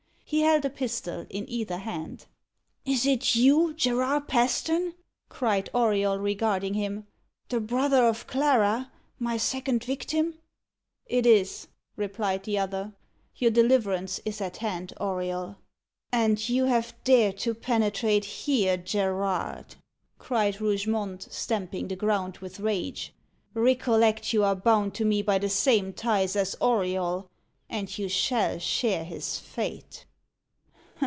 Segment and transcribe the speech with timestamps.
[0.33, 2.25] He held a pistol in either hand.
[2.85, 4.93] "Is it you, Gerard Paston?"
[5.27, 7.05] cried Auriol, regarding him;
[7.49, 10.35] "the brother of Clara, my second victim!"
[11.05, 11.67] "It is,"
[11.97, 12.93] replied the other.
[13.35, 15.57] "Your deliverance is at hand, Auriol."
[16.13, 19.75] "And you have dared to penetrate here, Gerard?"
[20.17, 23.13] cried Rougemont, stamping the ground with rage.
[23.53, 27.29] "Recollect, you are bound to me by the same ties as Auriol,
[27.69, 30.05] and you shall share his fate."